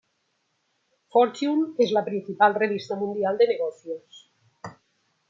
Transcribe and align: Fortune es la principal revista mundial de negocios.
Fortune 1.11 1.75
es 1.77 1.91
la 1.91 2.03
principal 2.03 2.55
revista 2.55 2.95
mundial 2.95 3.37
de 3.37 3.47
negocios. 3.49 4.31